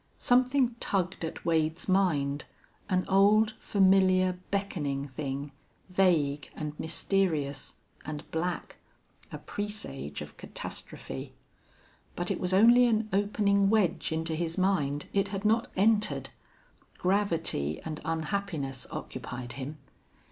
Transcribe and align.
Something 0.17 0.73
tugged 0.79 1.23
at 1.23 1.45
Wade's 1.45 1.87
mind, 1.87 2.45
an 2.89 3.05
old, 3.07 3.51
familiar, 3.59 4.39
beckoning 4.49 5.07
thing, 5.07 5.51
vague 5.89 6.49
and 6.55 6.73
mysterious 6.79 7.75
and 8.03 8.23
black, 8.31 8.77
a 9.31 9.37
presage 9.37 10.23
of 10.23 10.37
catastrophe. 10.37 11.35
But 12.15 12.31
it 12.31 12.39
was 12.39 12.51
only 12.51 12.87
an 12.87 13.09
opening 13.13 13.69
wedge 13.69 14.11
into 14.11 14.33
his 14.33 14.57
mind. 14.57 15.05
It 15.13 15.27
had 15.27 15.45
not 15.45 15.67
entered. 15.75 16.29
Gravity 16.97 17.79
and 17.85 18.01
unhappiness 18.03 18.87
occupied 18.89 19.53
him. 19.53 19.77